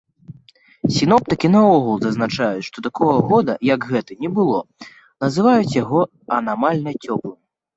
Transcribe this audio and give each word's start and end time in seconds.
Сіноптыкі 0.95 1.47
наогул 1.55 1.97
зазначаюць, 2.05 2.65
што 2.69 2.77
такога 2.87 3.17
года, 3.33 3.53
як 3.73 3.87
гэты, 3.93 4.13
не 4.25 4.29
было, 4.41 4.59
называюць 5.27 5.77
яго 5.83 5.99
анамальна 6.41 6.91
цёплым. 7.03 7.39